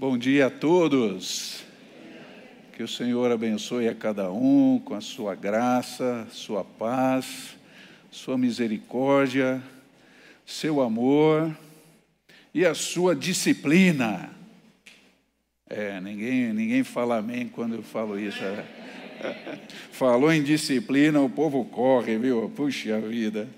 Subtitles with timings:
[0.00, 1.64] Bom dia a todos.
[2.76, 7.56] Que o Senhor abençoe a cada um com a sua graça, sua paz,
[8.08, 9.60] sua misericórdia,
[10.46, 11.52] seu amor
[12.54, 14.30] e a sua disciplina.
[15.68, 18.38] É, ninguém, ninguém fala amém quando eu falo isso.
[18.40, 18.64] É.
[19.90, 22.48] Falou em disciplina, o povo corre, viu?
[22.54, 23.48] Puxa vida.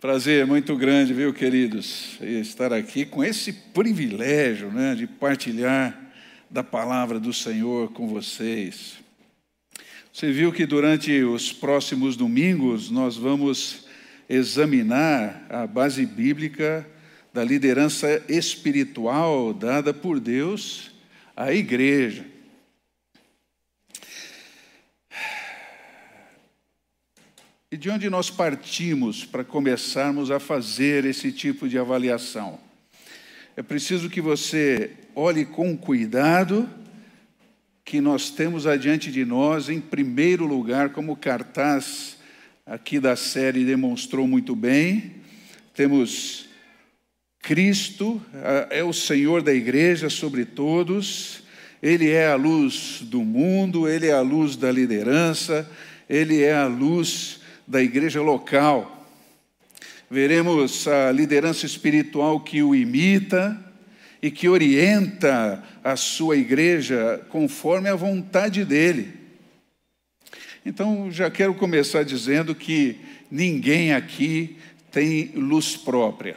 [0.00, 5.94] Prazer muito grande, viu, queridos, estar aqui com esse privilégio né, de partilhar
[6.48, 8.94] da palavra do Senhor com vocês.
[10.10, 13.84] Você viu que durante os próximos domingos nós vamos
[14.26, 16.88] examinar a base bíblica
[17.30, 20.92] da liderança espiritual dada por Deus
[21.36, 22.24] à igreja.
[27.72, 32.58] E de onde nós partimos para começarmos a fazer esse tipo de avaliação?
[33.56, 36.68] É preciso que você olhe com cuidado
[37.84, 42.16] que nós temos adiante de nós, em primeiro lugar, como o cartaz
[42.66, 45.22] aqui da série demonstrou muito bem,
[45.72, 46.48] temos
[47.40, 48.20] Cristo,
[48.68, 51.44] é o Senhor da igreja sobre todos,
[51.80, 55.70] Ele é a luz do mundo, Ele é a luz da liderança,
[56.08, 57.39] Ele é a luz
[57.70, 59.06] da igreja local.
[60.10, 63.64] Veremos a liderança espiritual que o imita
[64.20, 69.14] e que orienta a sua igreja conforme a vontade dele.
[70.66, 72.98] Então, já quero começar dizendo que
[73.30, 74.56] ninguém aqui
[74.90, 76.36] tem luz própria.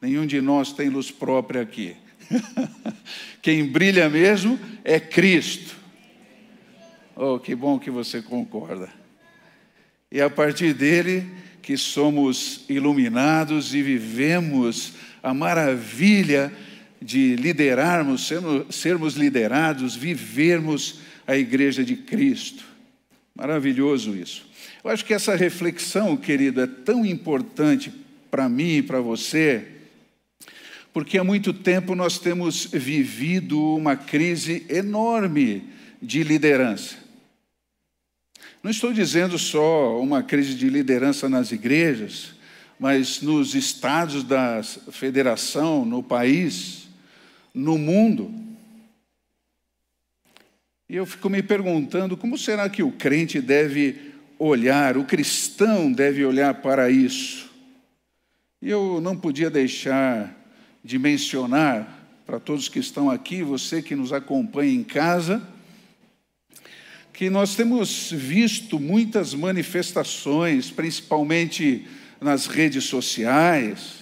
[0.00, 1.94] Nenhum de nós tem luz própria aqui.
[3.42, 5.76] Quem brilha mesmo é Cristo.
[7.14, 9.05] Oh, que bom que você concorda.
[10.10, 11.26] E a partir dele
[11.60, 16.52] que somos iluminados e vivemos a maravilha
[17.02, 18.30] de liderarmos,
[18.70, 22.64] sermos liderados, vivermos a igreja de Cristo.
[23.34, 24.46] Maravilhoso isso.
[24.82, 27.92] Eu acho que essa reflexão, querido, é tão importante
[28.30, 29.66] para mim e para você,
[30.92, 35.64] porque há muito tempo nós temos vivido uma crise enorme
[36.00, 37.05] de liderança.
[38.66, 42.34] Não estou dizendo só uma crise de liderança nas igrejas,
[42.80, 44.60] mas nos estados da
[44.90, 46.88] federação, no país,
[47.54, 48.28] no mundo.
[50.88, 56.24] E eu fico me perguntando como será que o crente deve olhar, o cristão deve
[56.24, 57.48] olhar para isso.
[58.60, 60.36] E eu não podia deixar
[60.82, 65.40] de mencionar para todos que estão aqui, você que nos acompanha em casa,
[67.16, 71.86] que nós temos visto muitas manifestações, principalmente
[72.20, 73.94] nas redes sociais,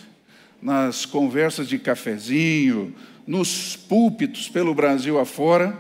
[0.61, 2.93] nas conversas de cafezinho,
[3.25, 5.79] nos púlpitos pelo Brasil afora,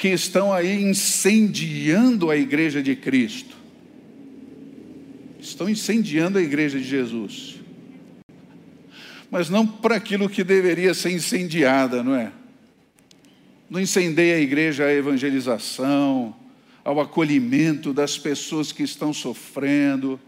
[0.00, 3.56] que estão aí incendiando a igreja de Cristo.
[5.38, 7.54] Estão incendiando a igreja de Jesus.
[9.30, 12.32] Mas não para aquilo que deveria ser incendiada, não é?
[13.70, 16.34] Não incendeia a igreja a evangelização,
[16.84, 20.20] ao acolhimento das pessoas que estão sofrendo,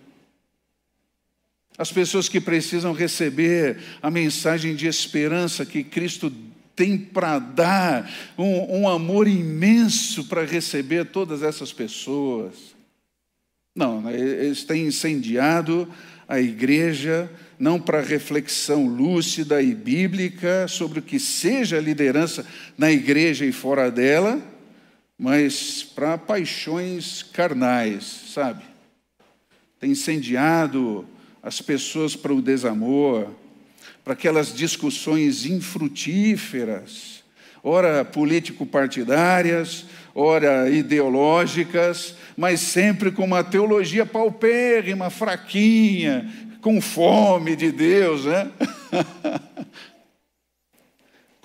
[1.79, 6.33] as pessoas que precisam receber a mensagem de esperança que Cristo
[6.75, 12.75] tem para dar, um, um amor imenso para receber todas essas pessoas.
[13.75, 15.89] Não, eles têm incendiado
[16.27, 22.47] a igreja, não para reflexão lúcida e bíblica sobre o que seja a liderança
[22.77, 24.41] na igreja e fora dela,
[25.19, 28.05] mas para paixões carnais,
[28.35, 28.65] sabe?
[29.81, 31.07] Tem incendiado
[31.43, 33.31] as pessoas para o desamor,
[34.05, 37.25] para aquelas discussões infrutíferas,
[37.63, 48.25] ora político-partidárias, ora ideológicas, mas sempre com uma teologia paupérrima, fraquinha, com fome de Deus,
[48.25, 48.51] né?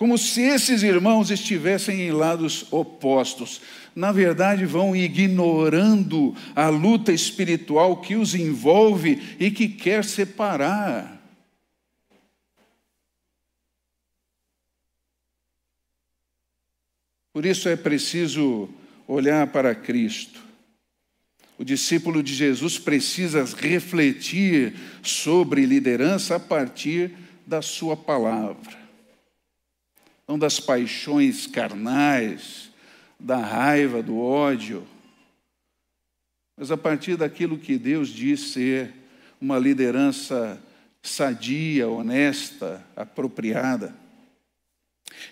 [0.01, 3.61] como se esses irmãos estivessem em lados opostos.
[3.95, 11.21] Na verdade, vão ignorando a luta espiritual que os envolve e que quer separar.
[17.31, 18.69] Por isso é preciso
[19.07, 20.41] olhar para Cristo.
[21.59, 27.11] O discípulo de Jesus precisa refletir sobre liderança a partir
[27.45, 28.80] da sua palavra
[30.27, 32.69] não das paixões carnais,
[33.19, 34.87] da raiva, do ódio,
[36.57, 38.93] mas a partir daquilo que Deus diz ser
[39.39, 40.61] uma liderança
[41.01, 43.95] sadia, honesta, apropriada.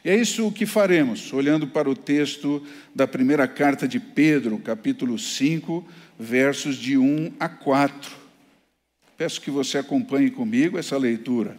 [0.04, 5.18] E é isso que faremos, olhando para o texto da primeira carta de Pedro, capítulo
[5.18, 5.88] 5,
[6.18, 8.12] versos de 1 a 4.
[9.18, 11.58] Peço que você acompanhe comigo essa leitura.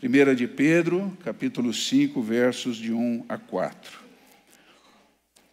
[0.00, 4.00] Primeira de Pedro, capítulo 5, versos de 1 a 4.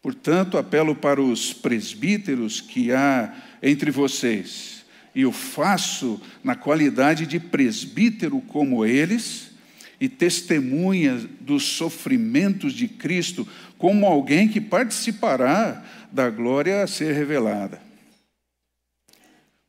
[0.02, 7.42] Portanto, apelo para os presbíteros que há entre vocês, e o faço na qualidade de
[7.42, 9.52] presbítero como eles,
[10.00, 13.46] e testemunha dos sofrimentos de Cristo,
[13.78, 17.82] como alguém que participará da glória a ser revelada.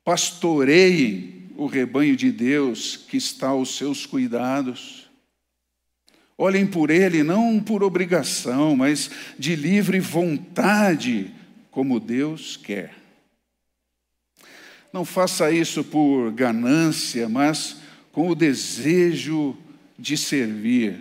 [0.04, 5.10] Pastoreiem o rebanho de Deus que está aos seus cuidados.
[6.38, 11.34] Olhem por ele não por obrigação, mas de livre vontade,
[11.72, 12.94] como Deus quer.
[14.92, 17.78] Não faça isso por ganância, mas
[18.12, 19.56] com o desejo
[19.98, 21.00] de servir.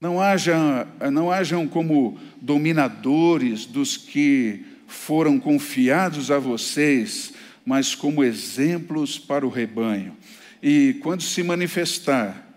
[0.00, 7.32] Não, haja, não hajam como dominadores dos que foram confiados a vocês,
[7.64, 10.16] mas como exemplos para o rebanho.
[10.62, 12.48] E quando se manifestar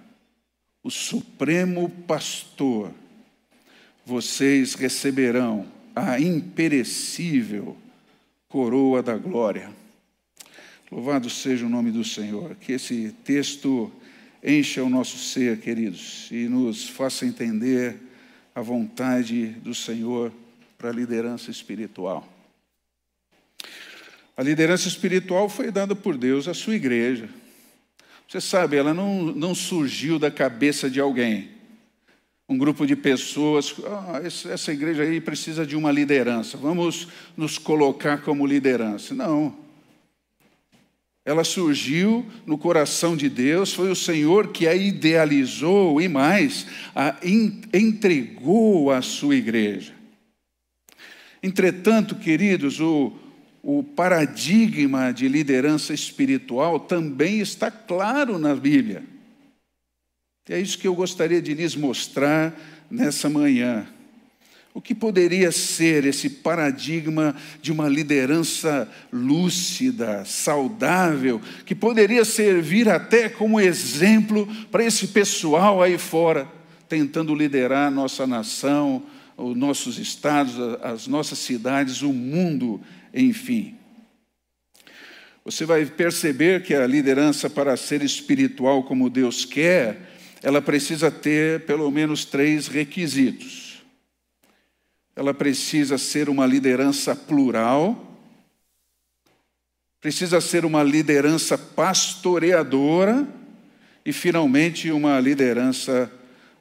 [0.83, 2.94] o Supremo Pastor,
[4.06, 7.75] vocês receberão a imperecível
[8.48, 9.69] coroa da glória.
[10.92, 12.56] Louvado seja o nome do Senhor.
[12.56, 13.92] Que esse texto
[14.44, 17.98] encha o nosso ser, queridos, e nos faça entender
[18.56, 20.31] a vontade do Senhor
[20.77, 22.37] para a liderança espiritual.
[24.38, 27.28] A liderança espiritual foi dada por Deus à sua igreja.
[28.30, 31.50] Você sabe, ela não, não surgiu da cabeça de alguém.
[32.48, 38.22] Um grupo de pessoas, ah, essa igreja aí precisa de uma liderança, vamos nos colocar
[38.22, 39.13] como liderança.
[39.13, 39.68] Não
[41.28, 47.18] ela surgiu no coração de Deus, foi o Senhor que a idealizou e mais, a
[47.74, 49.92] entregou à sua igreja.
[51.44, 53.12] Entretanto, queridos, o,
[53.69, 59.04] o paradigma de liderança espiritual também está claro na Bíblia.
[60.48, 62.58] E é isso que eu gostaria de lhes mostrar
[62.90, 63.86] nessa manhã.
[64.74, 73.28] O que poderia ser esse paradigma de uma liderança lúcida, saudável, que poderia servir até
[73.28, 76.48] como exemplo para esse pessoal aí fora,
[76.88, 79.04] tentando liderar a nossa nação,
[79.36, 82.81] os nossos estados, as nossas cidades, o mundo,
[83.22, 83.75] enfim.
[85.44, 90.02] Você vai perceber que a liderança, para ser espiritual como Deus quer,
[90.44, 93.68] ela precisa ter pelo menos três requisitos
[95.18, 98.16] ela precisa ser uma liderança plural,
[100.00, 103.28] precisa ser uma liderança pastoreadora
[104.06, 106.12] e, finalmente, uma liderança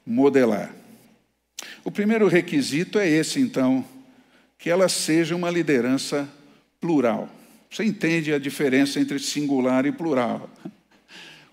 [0.06, 0.74] modelar.
[1.84, 3.84] O primeiro requisito é esse, então,
[4.58, 6.26] que ela seja uma liderança
[6.80, 7.28] plural.
[7.70, 10.50] Você entende a diferença entre singular e plural?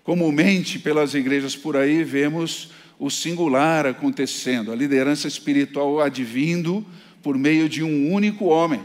[0.02, 6.86] Comumente, pelas igrejas por aí, vemos o singular acontecendo, a liderança espiritual advindo
[7.22, 8.80] por meio de um único homem,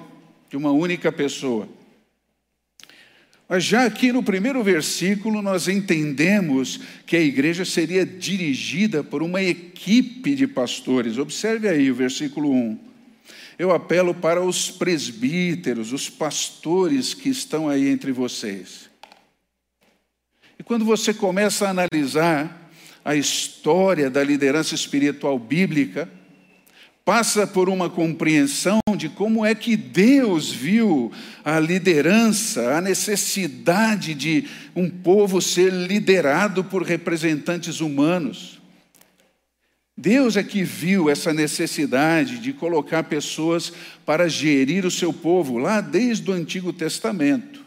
[0.50, 1.68] de uma única pessoa.
[3.50, 9.42] Mas já aqui no primeiro versículo, nós entendemos que a igreja seria dirigida por uma
[9.42, 11.18] equipe de pastores.
[11.18, 12.89] Observe aí o versículo 1.
[13.60, 18.90] Eu apelo para os presbíteros, os pastores que estão aí entre vocês.
[20.58, 22.72] E quando você começa a analisar
[23.04, 26.10] a história da liderança espiritual bíblica,
[27.04, 31.12] passa por uma compreensão de como é que Deus viu
[31.44, 38.59] a liderança, a necessidade de um povo ser liderado por representantes humanos.
[40.00, 43.74] Deus é que viu essa necessidade de colocar pessoas
[44.06, 47.66] para gerir o seu povo, lá desde o Antigo Testamento.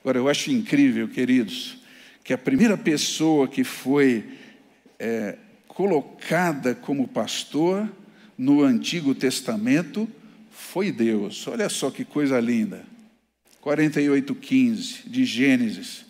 [0.00, 1.76] Agora, eu acho incrível, queridos,
[2.24, 4.24] que a primeira pessoa que foi
[4.98, 5.36] é,
[5.68, 7.86] colocada como pastor
[8.38, 10.08] no Antigo Testamento
[10.50, 11.46] foi Deus.
[11.46, 12.86] Olha só que coisa linda.
[13.62, 16.03] 48:15 de Gênesis.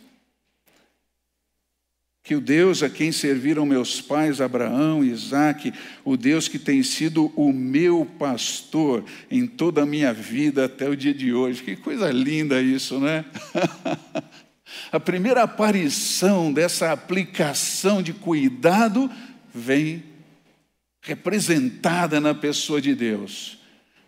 [2.24, 6.82] Que o Deus a quem serviram meus pais Abraão e Isaque, o Deus que tem
[6.82, 11.62] sido o meu pastor em toda a minha vida até o dia de hoje.
[11.62, 13.26] Que coisa linda isso, né?
[14.90, 19.10] A primeira aparição dessa aplicação de cuidado
[19.54, 20.02] vem
[21.02, 23.58] representada na pessoa de Deus.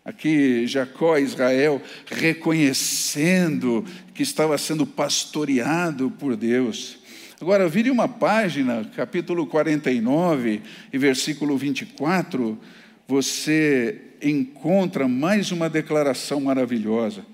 [0.02, 7.05] Aqui Jacó, Israel, reconhecendo que estava sendo pastoreado por Deus.
[7.38, 12.58] Agora, vire uma página, capítulo 49 e versículo 24,
[13.06, 17.26] você encontra mais uma declaração maravilhosa.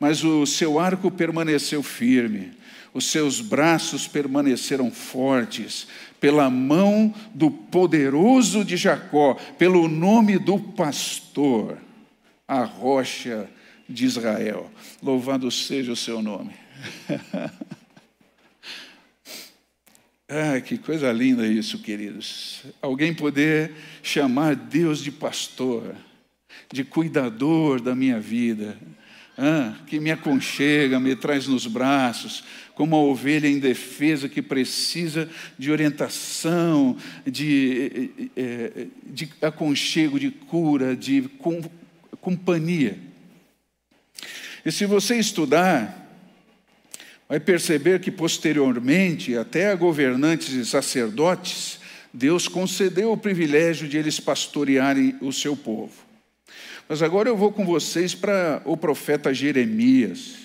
[0.00, 2.50] Mas o seu arco permaneceu firme,
[2.92, 5.86] os seus braços permaneceram fortes,
[6.20, 11.78] pela mão do poderoso de Jacó, pelo nome do pastor,
[12.48, 13.48] a rocha
[13.88, 14.68] de Israel.
[15.00, 16.50] Louvado seja o seu nome.
[20.28, 22.64] Ah, que coisa linda isso, queridos.
[22.82, 25.94] Alguém poder chamar Deus de pastor,
[26.72, 28.76] de cuidador da minha vida,
[29.38, 32.42] ah, que me aconchega, me traz nos braços,
[32.74, 40.96] como a ovelha indefesa que precisa de orientação, de, eh, eh, de aconchego, de cura,
[40.96, 41.30] de
[42.20, 42.98] companhia.
[44.64, 46.05] E se você estudar
[47.28, 51.80] vai perceber que posteriormente, até a governantes e sacerdotes,
[52.12, 55.92] Deus concedeu o privilégio de eles pastorearem o seu povo.
[56.88, 60.36] Mas agora eu vou com vocês para o profeta Jeremias.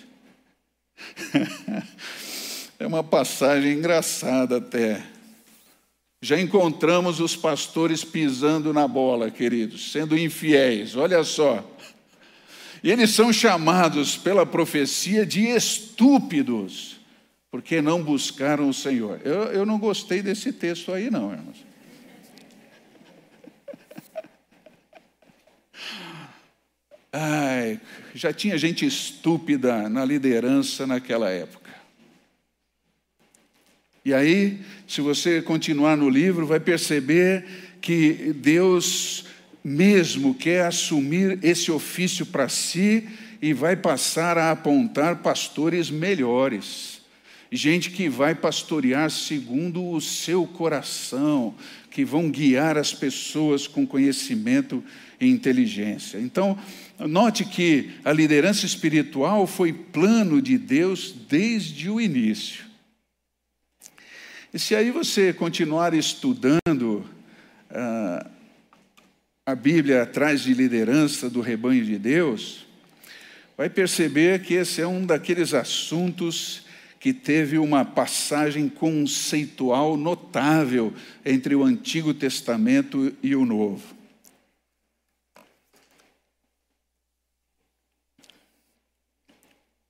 [2.80, 5.04] é uma passagem engraçada até.
[6.22, 10.96] Já encontramos os pastores pisando na bola, queridos, sendo infiéis.
[10.96, 11.66] Olha só.
[12.84, 17.00] E eles são chamados pela profecia de estúpidos,
[17.52, 19.22] porque não buscaram o Senhor.
[19.24, 21.64] Eu, eu não gostei desse texto aí, não, irmãos.
[27.14, 27.80] Ai,
[28.16, 31.62] já tinha gente estúpida na liderança naquela época.
[34.04, 37.46] E aí, se você continuar no livro, vai perceber
[37.80, 39.26] que Deus
[39.64, 43.08] mesmo quer assumir esse ofício para si
[43.42, 47.02] e vai passar a apontar pastores melhores.
[47.52, 51.54] Gente que vai pastorear segundo o seu coração,
[51.90, 54.84] que vão guiar as pessoas com conhecimento
[55.20, 56.18] e inteligência.
[56.18, 56.58] Então,
[56.98, 62.66] note que a liderança espiritual foi plano de Deus desde o início.
[64.54, 67.06] E se aí você continuar estudando,
[67.70, 68.28] ah,
[69.52, 72.66] a Bíblia atrás de liderança do rebanho de Deus,
[73.58, 76.66] vai perceber que esse é um daqueles assuntos
[77.02, 80.94] que teve uma passagem conceitual notável
[81.26, 83.94] entre o Antigo Testamento e o Novo.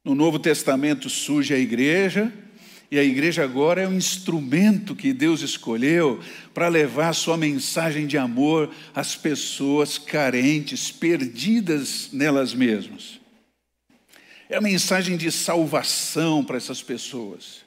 [0.03, 2.33] No Novo Testamento surge a igreja,
[2.91, 6.19] e a igreja agora é um instrumento que Deus escolheu
[6.53, 13.21] para levar a sua mensagem de amor às pessoas carentes, perdidas nelas mesmas.
[14.49, 17.63] É a mensagem de salvação para essas pessoas.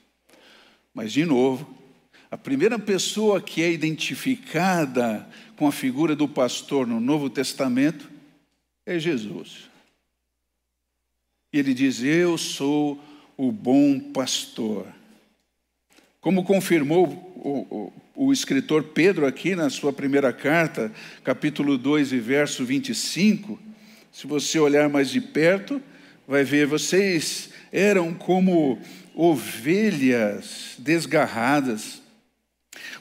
[0.92, 1.74] Mas, de novo,
[2.30, 5.26] a primeira pessoa que é identificada
[5.56, 8.10] com a figura do pastor no Novo Testamento
[8.84, 9.70] é Jesus.
[11.50, 13.02] E ele diz: Eu sou
[13.38, 14.86] o bom pastor.
[16.24, 20.90] Como confirmou o, o, o, escritor Pedro aqui na sua primeira carta,
[21.22, 23.60] capítulo 2 e verso 25,
[24.10, 25.82] se você olhar mais de perto,
[26.26, 28.78] vai ver, vocês eram como
[29.14, 32.00] ovelhas desgarradas,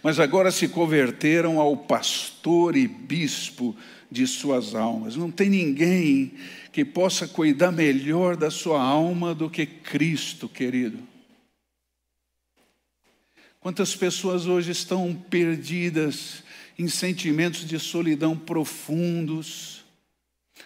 [0.03, 3.73] mas agora se converteram ao pastor e bispo
[4.11, 5.15] de suas almas.
[5.15, 6.33] Não tem ninguém
[6.73, 11.12] que possa cuidar melhor da sua alma do que Cristo, querido.
[13.63, 16.43] Quantas pessoas hoje estão perdidas
[16.77, 19.86] em sentimentos de solidão profundos,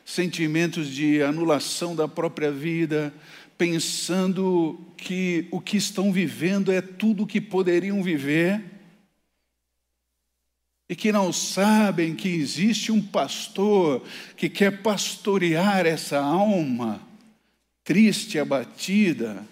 [0.04, 3.14] sentimentos de anulação da própria vida,
[3.56, 8.64] pensando que o que estão vivendo é tudo o que poderiam viver,
[10.90, 14.04] e que não sabem que existe um pastor
[14.36, 17.00] que quer pastorear essa alma
[17.84, 19.48] triste, abatida,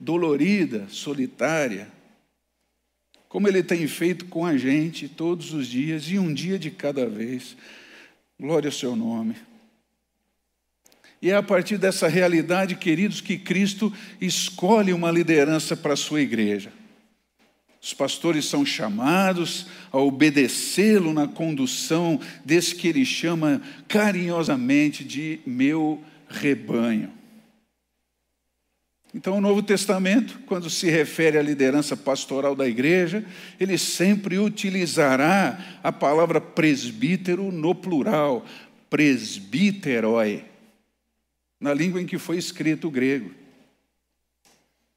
[0.00, 1.94] dolorida, solitária
[3.28, 7.08] como Ele tem feito com a gente todos os dias e um dia de cada
[7.08, 7.56] vez.
[8.38, 9.36] Glória ao Seu nome.
[11.20, 16.20] E é a partir dessa realidade, queridos, que Cristo escolhe uma liderança para a sua
[16.20, 16.72] igreja.
[17.80, 26.02] Os pastores são chamados a obedecê-lo na condução desse que ele chama carinhosamente de meu
[26.28, 27.15] rebanho.
[29.16, 33.24] Então, o Novo Testamento, quando se refere à liderança pastoral da igreja,
[33.58, 38.44] ele sempre utilizará a palavra presbítero no plural,
[38.90, 40.44] presbíteroi,
[41.58, 43.30] na língua em que foi escrito o grego.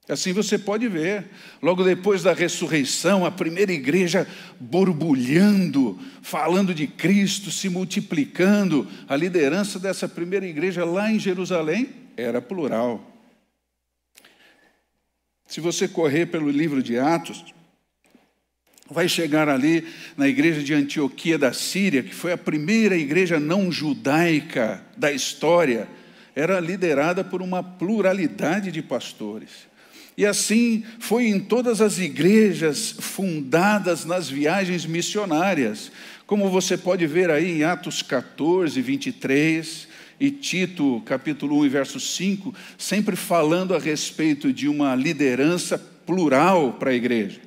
[0.10, 1.30] Assim você pode ver,
[1.62, 4.28] logo depois da ressurreição, a primeira igreja
[4.60, 8.86] borbulhando, falando de Cristo, se multiplicando.
[9.08, 13.10] A liderança dessa primeira igreja lá em Jerusalém era plural.
[15.50, 17.44] Se você correr pelo livro de Atos,
[18.88, 19.84] vai chegar ali
[20.16, 25.88] na igreja de Antioquia da Síria, que foi a primeira igreja não judaica da história,
[26.36, 29.68] era liderada por uma pluralidade de pastores.
[30.16, 35.92] E assim foi em todas as igrejas fundadas nas viagens missionárias,
[36.28, 39.89] como você pode ver aí em Atos 14, 23
[40.20, 46.74] e Tito, capítulo 1 e verso 5, sempre falando a respeito de uma liderança plural
[46.74, 47.40] para a igreja.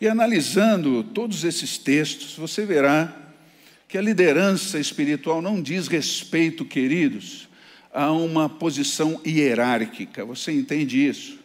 [0.00, 3.14] E analisando todos esses textos, você verá
[3.88, 7.48] que a liderança espiritual não diz respeito, queridos,
[7.92, 10.24] a uma posição hierárquica.
[10.24, 11.38] Você entende isso?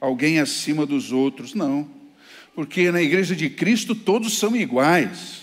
[0.00, 1.52] Alguém acima dos outros?
[1.52, 1.86] Não.
[2.54, 5.39] Porque na igreja de Cristo todos são iguais.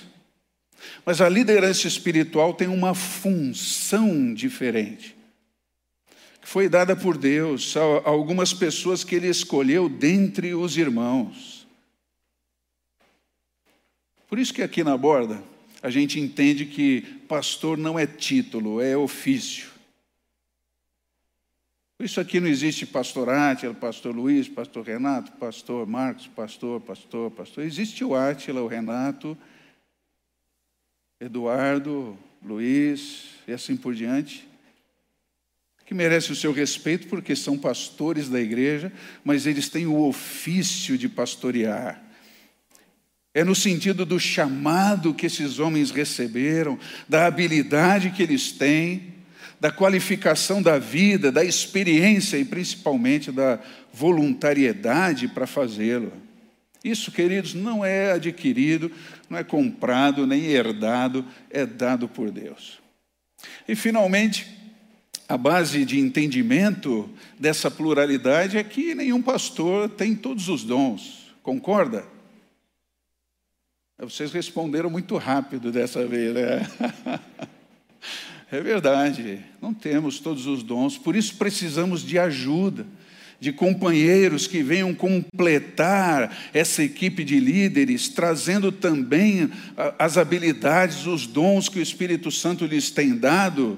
[1.05, 5.15] Mas a liderança espiritual tem uma função diferente.
[6.41, 11.67] Que foi dada por Deus a algumas pessoas que ele escolheu dentre os irmãos.
[14.27, 15.41] Por isso que aqui na borda
[15.81, 19.77] a gente entende que pastor não é título, é ofício.
[22.00, 27.63] Isso aqui não existe pastor Átila, pastor Luiz, pastor Renato, pastor Marcos, pastor, pastor, pastor.
[27.63, 29.36] Existe o Átila, o Renato,
[31.19, 34.47] Eduardo, Luiz e assim por diante,
[35.86, 38.91] que merecem o seu respeito porque são pastores da igreja,
[39.24, 42.03] mas eles têm o ofício de pastorear.
[43.33, 49.15] É no sentido do chamado que esses homens receberam, da habilidade que eles têm
[49.59, 53.59] da qualificação da vida, da experiência e principalmente da
[53.91, 56.12] voluntariedade para fazê-lo.
[56.84, 58.91] Isso, queridos, não é adquirido,
[59.29, 62.79] não é comprado, nem herdado, é dado por Deus.
[63.68, 64.48] E, finalmente,
[65.27, 72.05] a base de entendimento dessa pluralidade é que nenhum pastor tem todos os dons, concorda?
[74.00, 76.68] Vocês responderam muito rápido dessa vez, né?
[78.50, 82.87] É verdade, não temos todos os dons, por isso precisamos de ajuda,
[83.39, 89.50] de companheiros que venham completar essa equipe de líderes, trazendo também
[90.00, 93.77] as habilidades, os dons que o Espírito Santo lhes tem dado.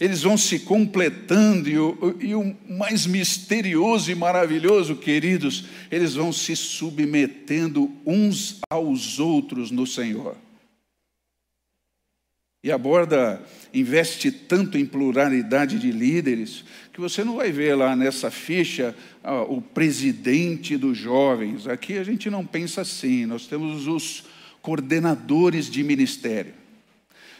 [0.00, 6.32] Eles vão se completando, e o, e o mais misterioso e maravilhoso, queridos, eles vão
[6.32, 10.36] se submetendo uns aos outros no Senhor.
[12.64, 13.42] E a borda
[13.74, 18.94] investe tanto em pluralidade de líderes que você não vai ver lá nessa ficha
[19.24, 21.66] ah, o presidente dos jovens.
[21.66, 24.24] Aqui a gente não pensa assim, nós temos os
[24.60, 26.54] coordenadores de ministério.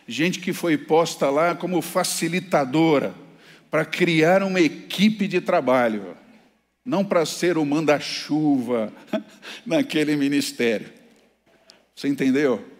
[0.09, 3.15] Gente que foi posta lá como facilitadora
[3.71, 6.17] para criar uma equipe de trabalho,
[6.85, 8.93] não para ser o manda-chuva
[9.65, 10.89] naquele ministério.
[11.95, 12.72] Você entendeu?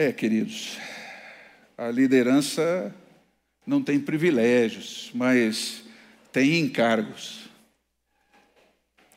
[0.00, 0.78] É, queridos,
[1.76, 2.94] a liderança
[3.66, 5.82] não tem privilégios, mas
[6.30, 7.50] tem encargos.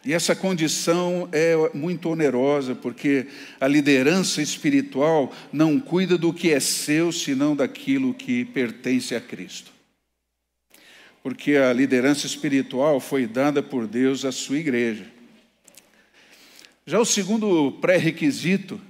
[0.04, 3.28] E essa condição é muito onerosa, porque
[3.60, 9.72] a liderança espiritual não cuida do que é seu, senão daquilo que pertence a Cristo.
[11.22, 15.06] Porque a liderança espiritual foi dada por Deus à sua igreja.
[16.88, 18.82] Já o segundo pré-requisito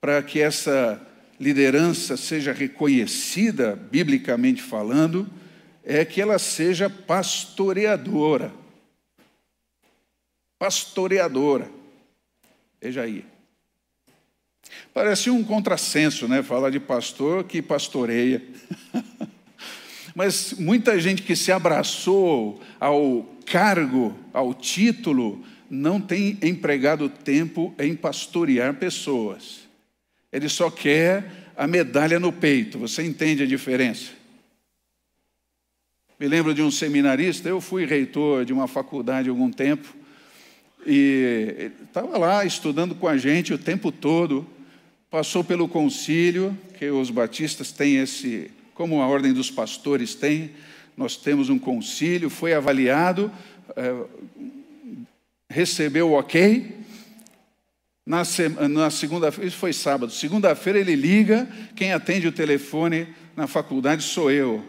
[0.00, 1.05] para que essa
[1.38, 5.28] liderança seja reconhecida, biblicamente falando,
[5.84, 8.52] é que ela seja pastoreadora.
[10.58, 11.70] Pastoreadora.
[12.80, 13.24] Veja aí.
[14.92, 16.42] Parece um contrassenso, né?
[16.42, 18.42] Falar de pastor que pastoreia.
[20.14, 27.94] Mas muita gente que se abraçou ao cargo, ao título, não tem empregado tempo em
[27.94, 29.65] pastorear pessoas.
[30.36, 31.24] Ele só quer
[31.56, 32.78] a medalha no peito.
[32.78, 34.10] Você entende a diferença?
[36.20, 39.96] Me lembro de um seminarista, eu fui reitor de uma faculdade há algum tempo,
[40.86, 44.46] e estava lá estudando com a gente o tempo todo,
[45.10, 50.50] passou pelo concílio, que os batistas têm esse, como a ordem dos pastores tem,
[50.96, 53.32] nós temos um concílio, foi avaliado,
[53.74, 54.04] é,
[55.48, 56.76] recebeu o ok,
[58.06, 58.22] na,
[58.68, 64.30] na segunda-feira, isso foi sábado, segunda-feira ele liga, quem atende o telefone na faculdade sou
[64.30, 64.64] eu.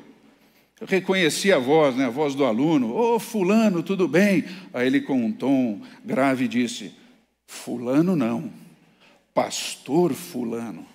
[0.82, 2.92] Eu reconheci a voz, né, a voz do aluno.
[2.92, 4.44] Ô, oh, fulano, tudo bem?
[4.74, 6.92] Aí ele com um tom grave disse,
[7.46, 8.52] fulano não,
[9.34, 10.86] pastor fulano.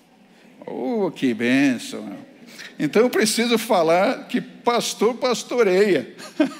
[0.65, 2.32] Oh, que bênção!
[2.79, 6.15] Então eu preciso falar que pastor pastoreia.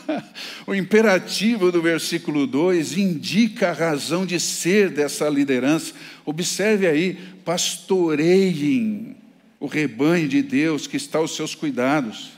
[0.67, 5.93] o imperativo do versículo 2 indica a razão de ser dessa liderança.
[6.25, 9.17] Observe aí, pastoreiem
[9.59, 12.31] o rebanho de Deus que está aos seus cuidados.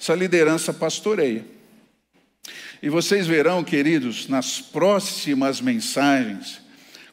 [0.00, 1.44] Essa liderança pastoreia.
[2.80, 6.60] E vocês verão, queridos, nas próximas mensagens,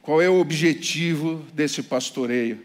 [0.01, 2.60] qual é o objetivo desse pastoreio,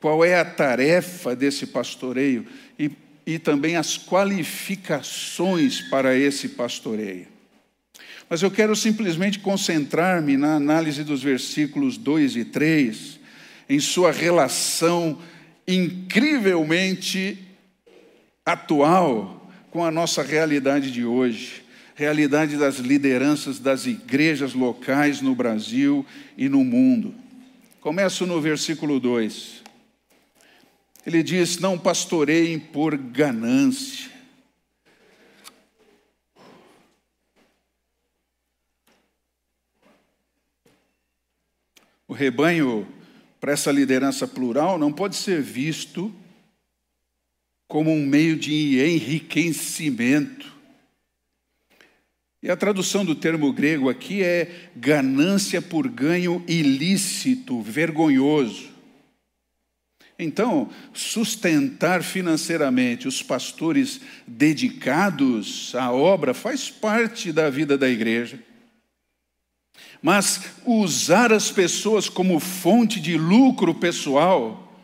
[0.00, 2.46] qual é a tarefa desse pastoreio
[2.78, 2.90] e,
[3.26, 7.26] e também as qualificações para esse pastoreio.
[8.28, 13.18] Mas eu quero simplesmente concentrar-me na análise dos versículos 2 e 3,
[13.68, 15.18] em sua relação
[15.66, 17.38] incrivelmente
[18.44, 21.62] atual com a nossa realidade de hoje,
[21.94, 26.06] realidade das lideranças das igrejas locais no Brasil
[26.36, 27.14] e no mundo.
[27.80, 29.67] Começo no versículo 2.
[31.08, 34.10] Ele diz: Não pastoreiem por ganância.
[42.06, 42.86] O rebanho,
[43.40, 46.14] para essa liderança plural, não pode ser visto
[47.66, 50.54] como um meio de enriquecimento.
[52.42, 58.67] E a tradução do termo grego aqui é ganância por ganho ilícito, vergonhoso.
[60.18, 68.42] Então, sustentar financeiramente os pastores dedicados à obra faz parte da vida da igreja.
[70.02, 74.76] Mas usar as pessoas como fonte de lucro pessoal,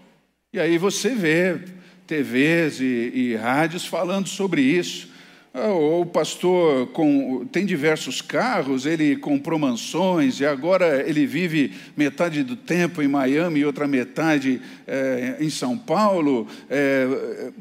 [0.52, 1.60] e aí você vê
[2.06, 5.13] TVs e, e rádios falando sobre isso.
[5.56, 12.42] Ah, o pastor com, tem diversos carros, ele comprou mansões e agora ele vive metade
[12.42, 16.48] do tempo em Miami e outra metade é, em São Paulo.
[16.68, 17.52] É,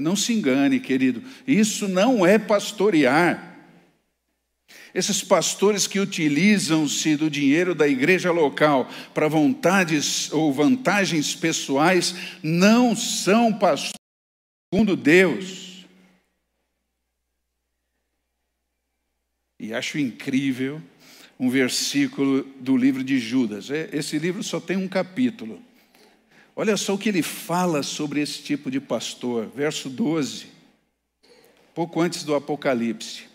[0.00, 3.54] não se engane, querido, isso não é pastorear.
[4.94, 12.96] Esses pastores que utilizam-se do dinheiro da igreja local para vontades ou vantagens pessoais não
[12.96, 13.92] são pastores
[14.72, 15.63] segundo Deus.
[19.64, 20.80] E acho incrível
[21.38, 23.70] um versículo do livro de Judas.
[23.70, 25.60] É, esse livro só tem um capítulo.
[26.54, 30.46] Olha só o que ele fala sobre esse tipo de pastor, verso 12,
[31.74, 33.34] pouco antes do Apocalipse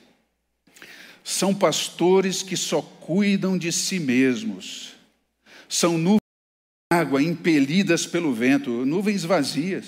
[1.30, 4.94] são pastores que só cuidam de si mesmos.
[5.68, 6.20] São nuvens
[6.92, 9.86] de água impelidas pelo vento, nuvens vazias.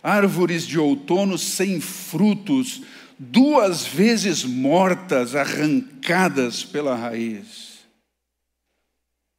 [0.00, 2.82] Árvores de outono sem frutos,
[3.18, 7.78] duas vezes mortas, arrancadas pela raiz.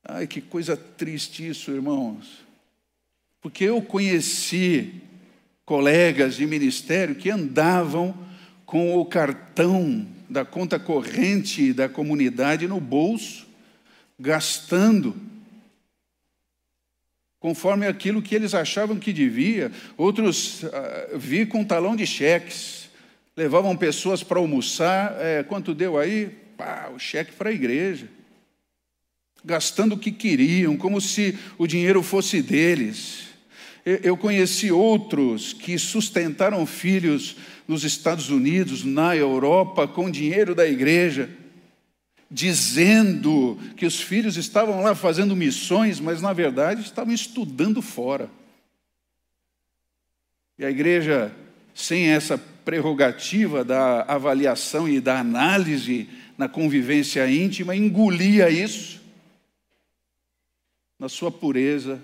[0.03, 2.43] Ai, que coisa triste isso, irmãos.
[3.41, 5.01] Porque eu conheci
[5.65, 8.17] colegas de ministério que andavam
[8.65, 13.47] com o cartão da conta corrente da comunidade no bolso,
[14.19, 15.15] gastando
[17.39, 19.71] conforme aquilo que eles achavam que devia.
[19.97, 22.78] Outros uh, vi com talão de cheques,
[23.39, 25.15] levavam pessoas para almoçar.
[25.17, 26.29] É, quanto deu aí?
[26.57, 28.09] Pá, o cheque para a igreja.
[29.45, 33.29] Gastando o que queriam, como se o dinheiro fosse deles.
[33.85, 41.29] Eu conheci outros que sustentaram filhos nos Estados Unidos, na Europa, com dinheiro da igreja,
[42.29, 48.29] dizendo que os filhos estavam lá fazendo missões, mas na verdade estavam estudando fora.
[50.57, 51.31] E a igreja,
[51.73, 58.99] sem essa prerrogativa da avaliação e da análise na convivência íntima, engolia isso
[60.97, 62.01] na sua pureza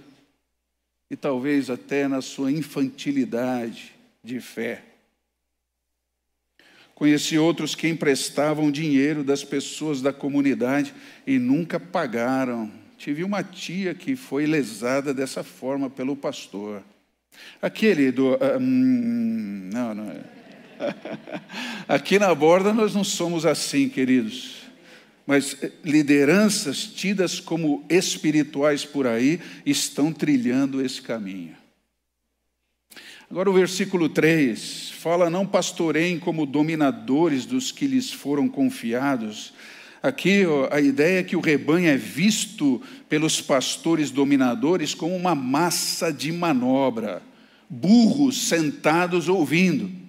[1.09, 4.83] e talvez até na sua infantilidade de fé.
[6.95, 10.93] Conheci outros que emprestavam dinheiro das pessoas da comunidade
[11.27, 12.71] e nunca pagaram.
[12.97, 16.81] Tive uma tia que foi lesada dessa forma pelo pastor.
[17.61, 18.35] Aquele do.
[18.35, 20.34] Uh, hum, não, não é.
[21.87, 24.63] Aqui na borda nós não somos assim, queridos.
[25.25, 31.55] Mas eh, lideranças tidas como espirituais por aí estão trilhando esse caminho.
[33.29, 39.53] Agora o versículo 3 fala: Não pastoreiem como dominadores dos que lhes foram confiados.
[40.01, 46.13] Aqui a ideia é que o rebanho é visto pelos pastores dominadores como uma massa
[46.13, 47.23] de manobra,
[47.67, 50.04] burros sentados ouvindo.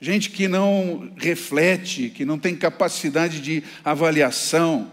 [0.00, 4.90] Gente que não reflete, que não tem capacidade de avaliação.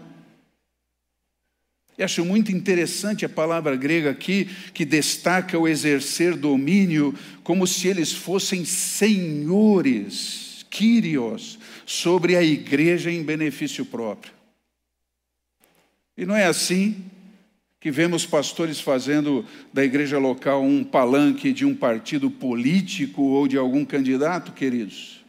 [1.98, 7.88] E acho muito interessante a palavra grega aqui, que destaca o exercer domínio como se
[7.88, 14.32] eles fossem senhores, Kyrios, sobre a igreja em benefício próprio.
[16.16, 17.04] E não é assim
[17.80, 23.56] que vemos pastores fazendo da igreja local um palanque de um partido político ou de
[23.56, 25.24] algum candidato, queridos.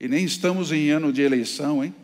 [0.00, 1.94] E nem estamos em ano de eleição, hein?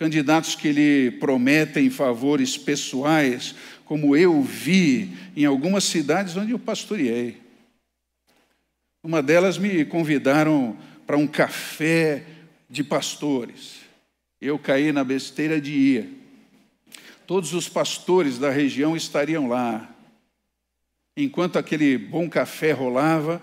[0.00, 7.36] candidatos que lhe prometem favores pessoais, como eu vi em algumas cidades onde eu pastoreei.
[9.02, 10.74] Uma delas me convidaram
[11.06, 12.24] para um café
[12.66, 13.80] de pastores.
[14.40, 16.19] Eu caí na besteira de ir.
[17.30, 19.88] Todos os pastores da região estariam lá.
[21.16, 23.40] Enquanto aquele bom café rolava,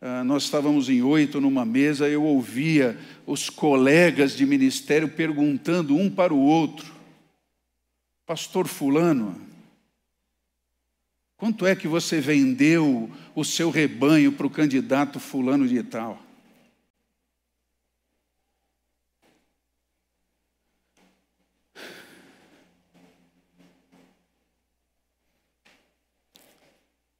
[0.00, 6.08] ah, nós estávamos em oito numa mesa, eu ouvia os colegas de ministério perguntando um
[6.08, 6.94] para o outro:
[8.24, 9.44] Pastor Fulano,
[11.36, 16.23] quanto é que você vendeu o seu rebanho para o candidato Fulano de Tal?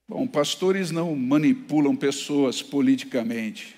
[0.06, 3.76] Bom, pastores não manipulam pessoas politicamente.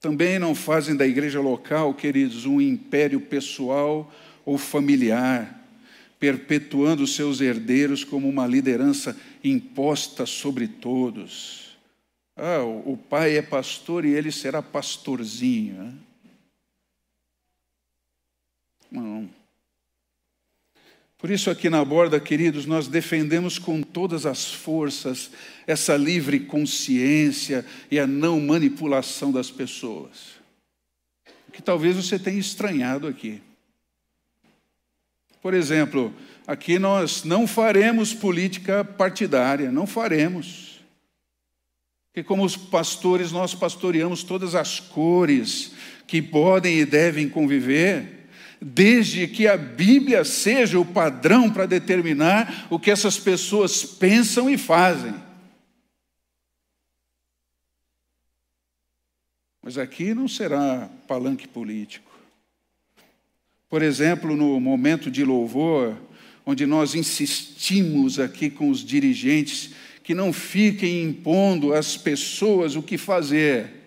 [0.00, 4.12] Também não fazem da igreja local, queridos, um império pessoal
[4.44, 5.64] ou familiar,
[6.18, 11.76] perpetuando seus herdeiros como uma liderança imposta sobre todos.
[12.36, 15.74] Ah, o pai é pastor e ele será pastorzinho.
[15.82, 15.94] Né?
[18.90, 19.37] Não.
[21.18, 25.32] Por isso, aqui na borda, queridos, nós defendemos com todas as forças
[25.66, 30.38] essa livre consciência e a não manipulação das pessoas.
[31.52, 33.42] Que talvez você tenha estranhado aqui.
[35.42, 36.14] Por exemplo,
[36.46, 40.80] aqui nós não faremos política partidária, não faremos.
[42.12, 45.72] Porque, como os pastores, nós pastoreamos todas as cores
[46.06, 48.17] que podem e devem conviver
[48.60, 54.58] desde que a Bíblia seja o padrão para determinar o que essas pessoas pensam e
[54.58, 55.14] fazem.
[59.62, 62.10] Mas aqui não será palanque político.
[63.68, 65.96] Por exemplo, no momento de louvor,
[66.46, 69.70] onde nós insistimos aqui com os dirigentes
[70.02, 73.77] que não fiquem impondo às pessoas o que fazer.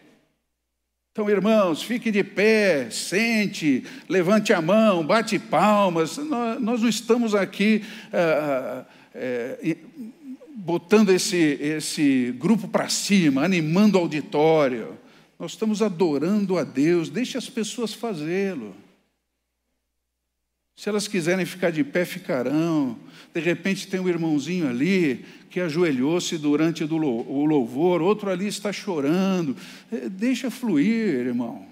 [1.14, 6.16] Então, irmãos, fique de pé, sente, levante a mão, bate palmas.
[6.18, 9.76] Nós, não estamos aqui ah, é,
[10.56, 14.98] botando esse, esse grupo para cima, animando o auditório.
[15.38, 18.74] Nós estamos adorando a Deus, deixe as pessoas fazê-lo.
[20.76, 22.98] Se elas quiserem ficar de pé, ficarão.
[23.34, 29.56] De repente tem um irmãozinho ali que ajoelhou-se durante o louvor, outro ali está chorando.
[29.92, 31.68] É, deixa fluir, irmão.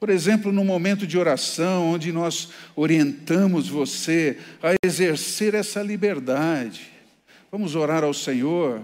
[0.00, 6.90] Por exemplo, no momento de oração, onde nós orientamos você a exercer essa liberdade.
[7.52, 8.80] Vamos orar ao Senhor.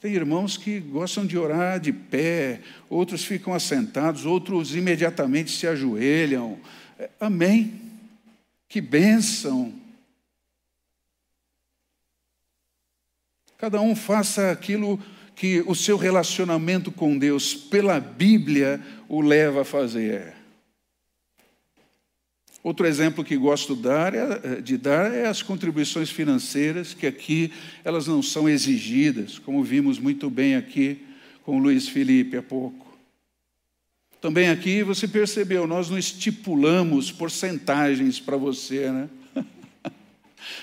[0.00, 6.60] Tem irmãos que gostam de orar de pé, outros ficam assentados, outros imediatamente se ajoelham.
[7.20, 7.80] Amém.
[8.68, 9.72] Que bênção.
[13.58, 15.00] Cada um faça aquilo
[15.34, 20.34] que o seu relacionamento com Deus pela Bíblia o leva a fazer.
[22.62, 23.78] Outro exemplo que gosto
[24.12, 27.52] é, de dar é as contribuições financeiras, que aqui
[27.84, 31.06] elas não são exigidas, como vimos muito bem aqui
[31.44, 32.85] com o Luiz Felipe há pouco.
[34.20, 39.08] Também aqui você percebeu, nós não estipulamos porcentagens para você, né?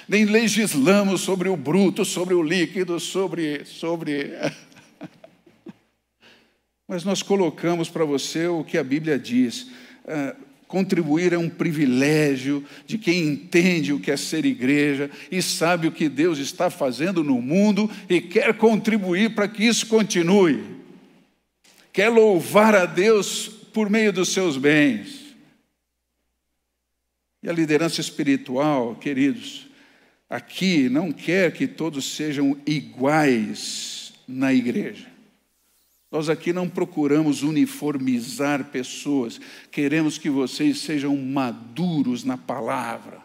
[0.07, 3.63] Nem legislamos sobre o bruto, sobre o líquido, sobre.
[3.65, 4.31] sobre...
[6.87, 9.67] Mas nós colocamos para você o que a Bíblia diz.
[10.03, 10.35] Uh,
[10.67, 15.91] contribuir é um privilégio de quem entende o que é ser igreja e sabe o
[15.91, 20.82] que Deus está fazendo no mundo e quer contribuir para que isso continue
[21.93, 25.23] quer louvar a Deus por meio dos seus bens.
[27.43, 29.67] E a liderança espiritual, queridos,
[30.29, 35.07] aqui não quer que todos sejam iguais na igreja.
[36.11, 39.39] Nós aqui não procuramos uniformizar pessoas,
[39.71, 43.22] queremos que vocês sejam maduros na palavra.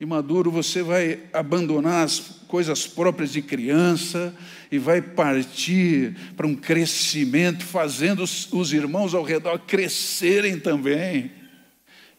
[0.00, 4.34] Imaduro, você vai abandonar as coisas próprias de criança
[4.70, 11.30] e vai partir para um crescimento, fazendo os, os irmãos ao redor crescerem também.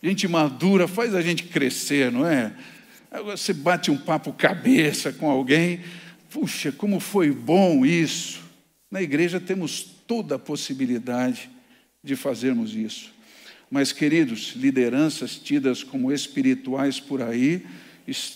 [0.01, 2.53] Gente madura faz a gente crescer, não é?
[3.11, 5.81] Agora você bate um papo cabeça com alguém,
[6.29, 8.41] puxa, como foi bom isso.
[8.89, 11.49] Na igreja temos toda a possibilidade
[12.03, 13.14] de fazermos isso.
[13.69, 17.65] Mas, queridos, lideranças tidas como espirituais por aí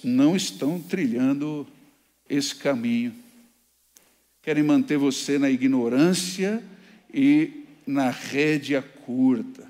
[0.04, 1.68] não estão trilhando
[2.28, 3.14] esse caminho.
[4.42, 6.64] Querem manter você na ignorância
[7.14, 9.68] e na rédea curta.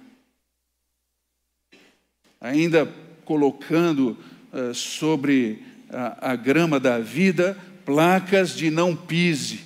[2.40, 2.86] Ainda
[3.26, 4.18] colocando
[4.54, 9.62] uh, sobre a, a grama da vida placas de não pise.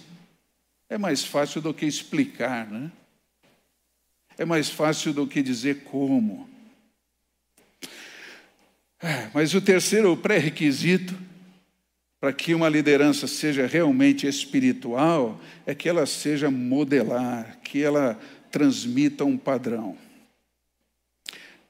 [0.90, 2.92] É mais fácil do que explicar, né?
[4.44, 6.50] É mais fácil do que dizer como.
[9.02, 11.18] É, mas o terceiro pré-requisito
[12.20, 18.20] para que uma liderança seja realmente espiritual é que ela seja modelar, que ela
[18.52, 19.98] transmita um padrão.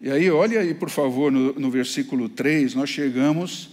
[0.02, 3.70] E aí, olha aí, por favor, no, no versículo 3, nós chegamos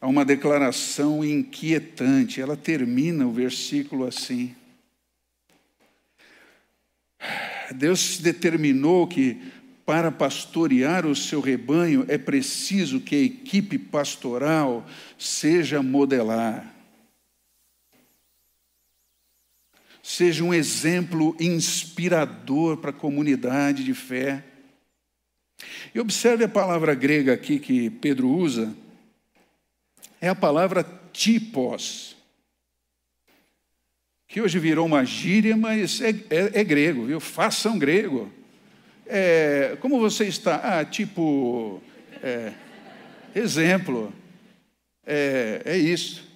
[0.00, 2.40] a uma declaração inquietante.
[2.40, 4.56] Ela termina o versículo assim.
[7.74, 9.40] Deus determinou que
[9.84, 14.86] para pastorear o seu rebanho é preciso que a equipe pastoral
[15.18, 16.72] seja modelar.
[20.02, 24.44] Seja um exemplo inspirador para a comunidade de fé.
[25.94, 28.74] E observe a palavra grega aqui que Pedro usa,
[30.20, 32.16] é a palavra tipos
[34.32, 37.20] que hoje virou uma gíria, mas é, é, é grego, viu?
[37.20, 38.32] Façam grego.
[39.06, 40.56] É, como você está?
[40.56, 41.82] Ah, tipo,
[42.22, 42.54] é,
[43.34, 44.10] exemplo.
[45.06, 46.26] É, é isso.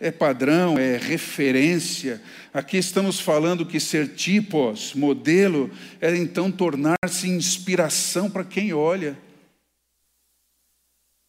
[0.00, 2.22] É padrão, é referência.
[2.54, 9.14] Aqui estamos falando que ser tipos, modelo, é então tornar-se inspiração para quem olha.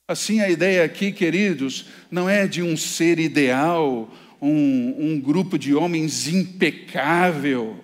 [0.08, 4.10] Assim, a ideia aqui, queridos, não é de um ser ideal
[4.42, 7.84] um, um grupo de homens impecável,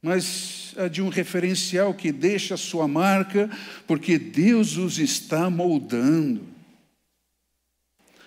[0.00, 3.50] mas é de um referencial que deixa a sua marca,
[3.86, 6.42] porque Deus os está moldando.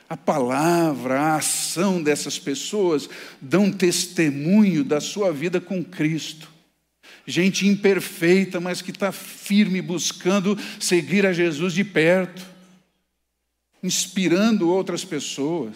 [0.10, 3.08] A palavra, a ação dessas pessoas
[3.40, 6.50] dão testemunho da sua vida com Cristo.
[7.26, 12.59] Gente imperfeita, mas que está firme buscando seguir a Jesus de perto
[13.82, 15.76] inspirando outras pessoas.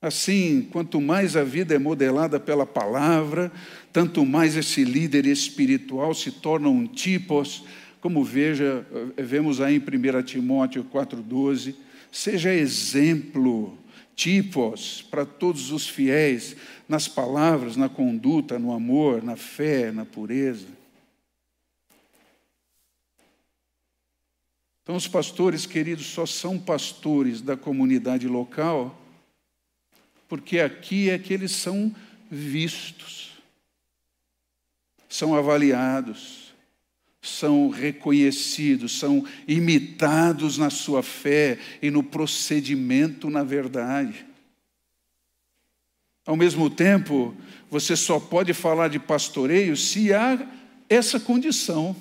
[0.00, 3.50] Assim, quanto mais a vida é modelada pela palavra,
[3.92, 7.64] tanto mais esse líder espiritual se torna um tipos,
[8.00, 8.86] como veja,
[9.16, 11.74] vemos aí em 1 Timóteo 4,12,
[12.12, 13.76] seja exemplo,
[14.14, 16.56] tipos para todos os fiéis,
[16.88, 20.77] nas palavras, na conduta, no amor, na fé, na pureza.
[24.88, 28.98] Então, os pastores queridos só são pastores da comunidade local,
[30.26, 31.94] porque aqui é que eles são
[32.30, 33.32] vistos,
[35.06, 36.54] são avaliados,
[37.20, 44.24] são reconhecidos, são imitados na sua fé e no procedimento na verdade.
[46.24, 47.36] Ao mesmo tempo,
[47.70, 50.50] você só pode falar de pastoreio se há
[50.88, 51.94] essa condição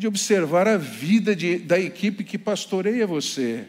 [0.00, 3.68] de observar a vida de, da equipe que pastoreia você.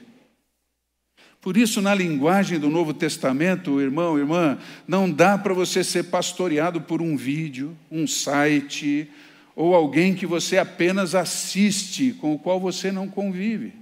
[1.41, 6.79] Por isso, na linguagem do Novo Testamento, irmão, irmã, não dá para você ser pastoreado
[6.79, 9.11] por um vídeo, um site,
[9.53, 13.73] ou alguém que você apenas assiste, com o qual você não convive.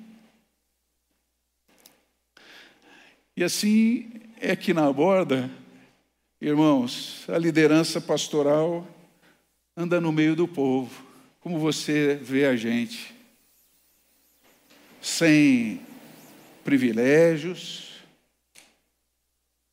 [3.38, 4.10] E assim
[4.42, 5.52] é que na borda,
[6.42, 8.88] irmãos, a liderança pastoral
[9.78, 11.09] anda no meio do povo
[11.40, 13.15] como você vê a gente,
[15.02, 15.81] sem
[16.63, 17.90] privilégios,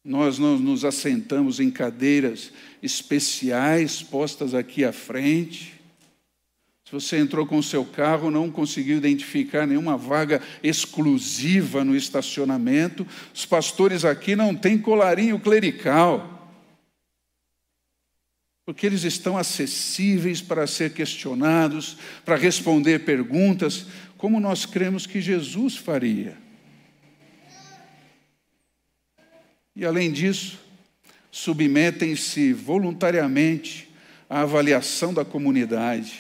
[0.05, 5.75] nós não nos assentamos em cadeiras especiais postas aqui à frente.
[6.85, 13.05] Se você entrou com o seu carro, não conseguiu identificar nenhuma vaga exclusiva no estacionamento,
[13.35, 16.36] os pastores aqui não têm colarinho clerical
[18.67, 23.87] porque eles estão acessíveis para ser questionados, para responder perguntas,
[24.19, 26.37] como nós cremos que Jesus faria.
[29.77, 30.59] E além disso,
[31.31, 33.89] submetem-se voluntariamente
[34.29, 36.19] à avaliação da comunidade.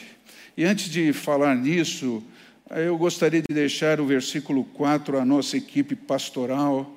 [0.56, 2.22] E antes de falar nisso,
[2.70, 6.96] eu gostaria de deixar o versículo 4 à nossa equipe pastoral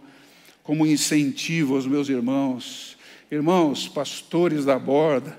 [0.62, 2.99] como incentivo aos meus irmãos.
[3.32, 5.38] Irmãos, pastores da borda,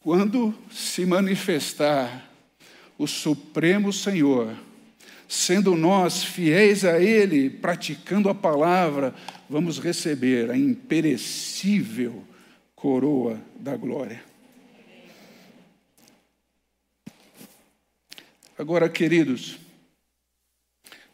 [0.00, 2.28] quando se manifestar
[2.98, 4.56] o Supremo Senhor,
[5.28, 9.14] sendo nós fiéis a Ele, praticando a palavra,
[9.48, 12.24] vamos receber a imperecível
[12.74, 14.22] coroa da glória.
[18.58, 19.56] Agora, queridos,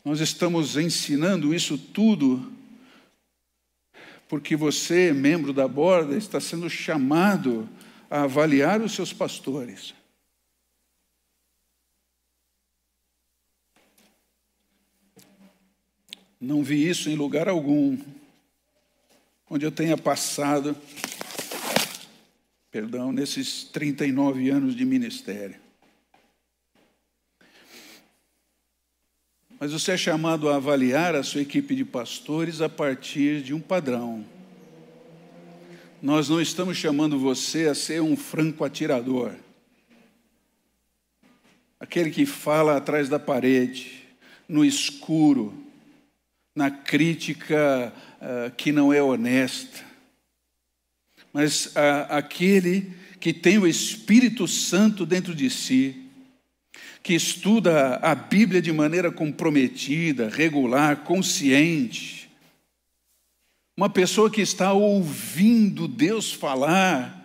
[0.03, 2.60] nós estamos ensinando isso tudo
[4.31, 7.69] porque você, membro da borda, está sendo chamado
[8.09, 9.93] a avaliar os seus pastores.
[16.41, 17.99] Não vi isso em lugar algum
[19.51, 20.77] onde eu tenha passado,
[22.71, 25.61] perdão, nesses 39 anos de ministério.
[29.61, 33.61] Mas você é chamado a avaliar a sua equipe de pastores a partir de um
[33.61, 34.25] padrão.
[36.01, 39.35] Nós não estamos chamando você a ser um franco atirador,
[41.79, 44.03] aquele que fala atrás da parede,
[44.49, 45.53] no escuro,
[46.57, 49.85] na crítica uh, que não é honesta,
[51.35, 56.00] mas uh, aquele que tem o Espírito Santo dentro de si,
[57.03, 62.21] que estuda a Bíblia de maneira comprometida, regular, consciente,
[63.77, 67.17] uma pessoa que está ouvindo Deus falar,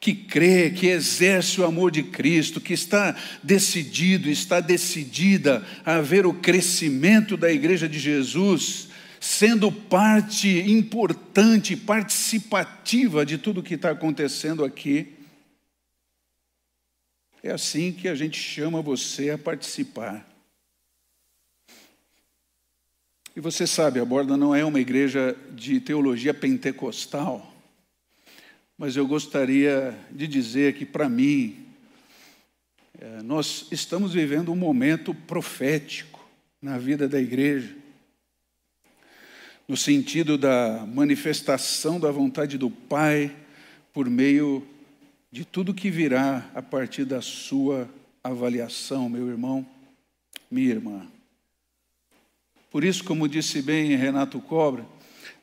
[0.00, 6.26] que crê, que exerce o amor de Cristo, que está decidido, está decidida a ver
[6.26, 8.88] o crescimento da Igreja de Jesus,
[9.20, 15.12] sendo parte importante, participativa de tudo que está acontecendo aqui.
[17.46, 20.26] É assim que a gente chama você a participar.
[23.36, 27.54] E você sabe, a Borda não é uma igreja de teologia pentecostal.
[28.78, 31.66] Mas eu gostaria de dizer que, para mim,
[32.98, 36.26] é, nós estamos vivendo um momento profético
[36.62, 37.76] na vida da igreja,
[39.68, 43.36] no sentido da manifestação da vontade do Pai
[43.92, 44.66] por meio
[45.34, 47.90] de tudo que virá a partir da sua
[48.22, 49.66] avaliação, meu irmão,
[50.48, 51.08] minha irmã.
[52.70, 54.86] Por isso, como disse bem Renato Cobra,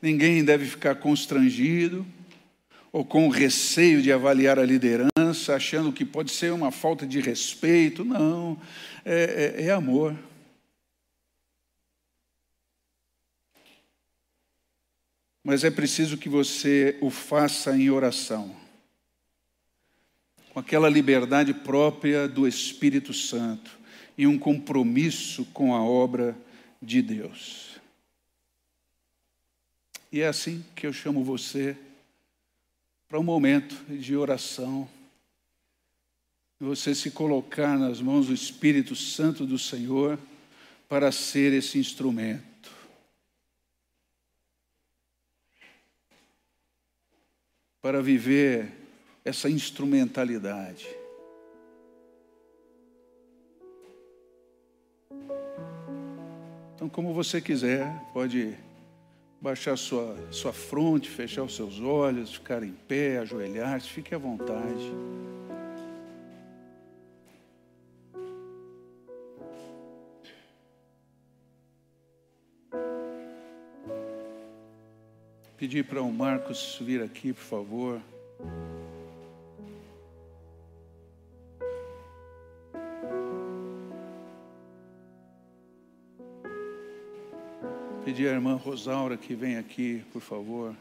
[0.00, 2.06] ninguém deve ficar constrangido
[2.90, 8.02] ou com receio de avaliar a liderança, achando que pode ser uma falta de respeito.
[8.02, 8.58] Não,
[9.04, 10.16] é, é, é amor.
[15.44, 18.61] Mas é preciso que você o faça em oração,
[20.52, 23.70] com aquela liberdade própria do Espírito Santo
[24.18, 26.36] e um compromisso com a obra
[26.80, 27.80] de Deus.
[30.12, 31.74] E é assim que eu chamo você
[33.08, 34.86] para um momento de oração.
[36.60, 40.18] Você se colocar nas mãos do Espírito Santo do Senhor
[40.86, 42.70] para ser esse instrumento.
[47.80, 48.81] Para viver
[49.24, 50.88] essa instrumentalidade.
[56.74, 58.56] Então, como você quiser, pode
[59.40, 64.90] baixar sua, sua fronte, fechar os seus olhos, ficar em pé, ajoelhar-se, fique à vontade.
[75.56, 78.02] Pedir para o Marcos vir aqui, por favor.
[88.22, 90.74] Pedir à irmã Rosaura que venha aqui, por favor.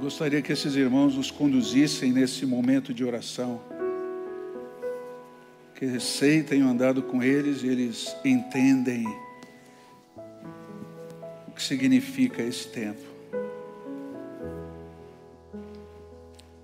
[0.00, 3.60] gostaria que esses irmãos nos conduzissem nesse momento de oração.
[5.76, 9.06] Que sei, tenho andado com eles e eles entendem
[11.46, 13.00] o que significa esse tempo.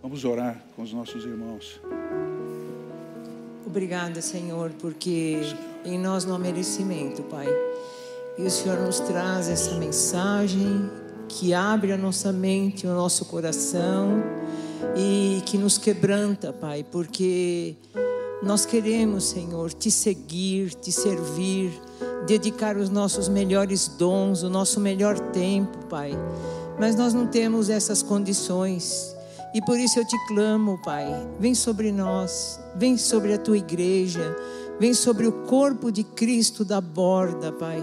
[0.02, 1.80] Vamos orar com os nossos irmãos.
[3.68, 5.42] Obrigada, Senhor, porque
[5.84, 7.46] em nós não há merecimento, Pai.
[8.38, 10.90] E o Senhor nos traz essa mensagem
[11.28, 14.22] que abre a nossa mente, o nosso coração
[14.96, 17.76] e que nos quebranta, Pai, porque
[18.42, 21.70] nós queremos, Senhor, te seguir, te servir,
[22.26, 26.12] dedicar os nossos melhores dons, o nosso melhor tempo, Pai.
[26.80, 29.14] Mas nós não temos essas condições.
[29.54, 31.06] E por isso eu te clamo, Pai,
[31.40, 34.36] vem sobre nós, vem sobre a tua igreja,
[34.78, 37.82] vem sobre o corpo de Cristo da borda, Pai.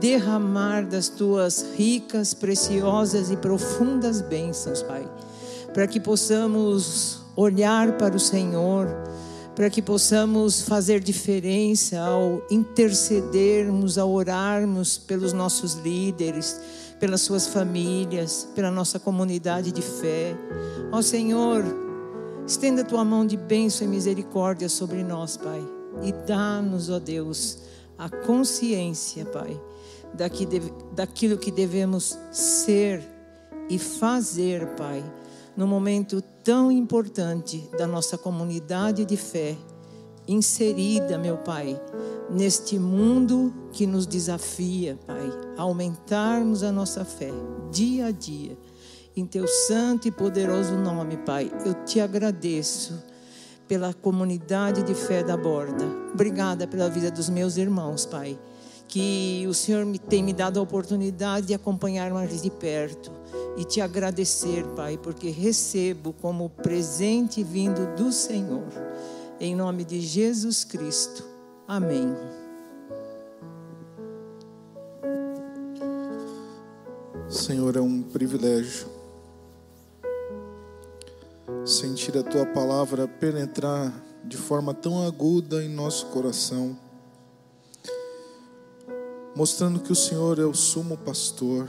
[0.00, 5.06] Derramar das tuas ricas, preciosas e profundas bênçãos, Pai,
[5.72, 8.88] para que possamos olhar para o Senhor,
[9.54, 16.58] para que possamos fazer diferença ao intercedermos, ao orarmos pelos nossos líderes
[17.00, 20.36] pelas suas famílias, pela nossa comunidade de fé.
[20.92, 21.64] Ó Senhor,
[22.46, 25.66] estenda a tua mão de bênção e misericórdia sobre nós, Pai,
[26.02, 27.58] e dá-nos, ó Deus,
[27.98, 29.58] a consciência, Pai,
[30.94, 33.02] daquilo que devemos ser
[33.68, 35.02] e fazer, Pai,
[35.56, 39.56] no momento tão importante da nossa comunidade de fé,
[40.32, 41.80] inserida, meu Pai,
[42.30, 47.30] neste mundo que nos desafia, Pai, a aumentarmos a nossa fé
[47.70, 48.56] dia a dia.
[49.16, 53.02] Em teu santo e poderoso nome, Pai, eu te agradeço
[53.66, 55.84] pela comunidade de fé da borda.
[56.14, 58.38] Obrigada pela vida dos meus irmãos, Pai.
[58.86, 63.12] Que o Senhor me tem me dado a oportunidade de acompanhar mais de perto
[63.56, 68.66] e te agradecer, Pai, porque recebo como presente vindo do Senhor.
[69.42, 71.24] Em nome de Jesus Cristo.
[71.66, 72.14] Amém.
[77.26, 78.86] Senhor, é um privilégio
[81.64, 83.90] sentir a tua palavra penetrar
[84.26, 86.78] de forma tão aguda em nosso coração,
[89.34, 91.66] mostrando que o Senhor é o sumo pastor,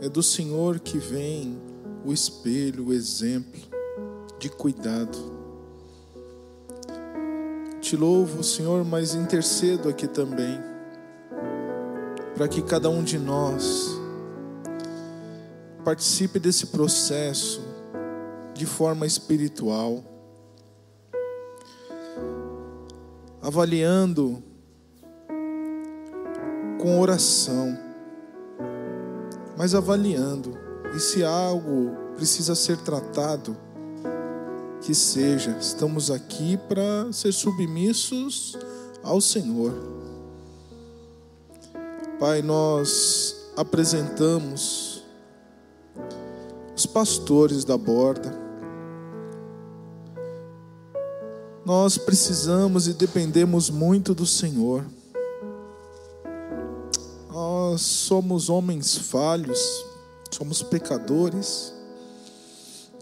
[0.00, 1.62] é do Senhor que vem
[2.04, 3.60] o espelho, o exemplo
[4.40, 5.31] de cuidado
[7.82, 10.60] te louvo, Senhor, mas intercedo aqui também,
[12.36, 13.98] para que cada um de nós
[15.84, 17.60] participe desse processo
[18.54, 20.04] de forma espiritual,
[23.42, 24.40] avaliando
[26.80, 27.76] com oração,
[29.58, 30.56] mas avaliando,
[30.94, 33.56] e se algo precisa ser tratado,
[34.82, 35.56] que seja.
[35.60, 38.58] Estamos aqui para ser submissos
[39.02, 39.72] ao Senhor.
[42.18, 45.04] Pai, nós apresentamos
[46.76, 48.40] os pastores da borda.
[51.64, 54.84] Nós precisamos e dependemos muito do Senhor.
[57.30, 59.84] Nós somos homens falhos,
[60.30, 61.72] somos pecadores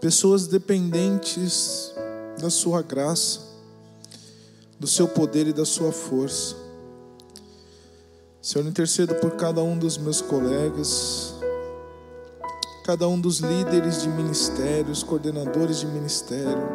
[0.01, 1.93] pessoas dependentes
[2.41, 3.39] da Sua graça,
[4.79, 6.55] do Seu poder e da Sua força.
[8.41, 11.35] Senhor, intercedo por cada um dos meus colegas,
[12.83, 16.67] cada um dos líderes de ministérios, coordenadores de ministério,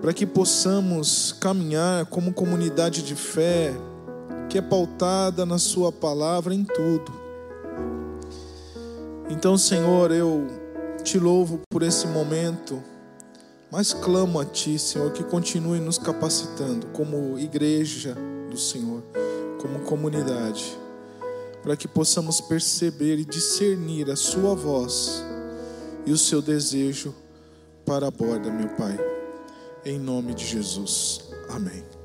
[0.00, 3.74] para que possamos caminhar como comunidade de fé
[4.48, 7.12] que é pautada na Sua palavra em tudo.
[9.28, 10.57] Então, Senhor, eu
[11.08, 12.82] te louvo por esse momento,
[13.72, 18.14] mas clamo a Ti, Senhor, que continue nos capacitando como igreja
[18.50, 19.02] do Senhor,
[19.58, 20.76] como comunidade,
[21.62, 25.24] para que possamos perceber e discernir a Sua voz
[26.04, 27.14] e o Seu desejo
[27.86, 28.98] para a borda, meu Pai.
[29.86, 31.22] Em nome de Jesus.
[31.48, 31.97] Amém.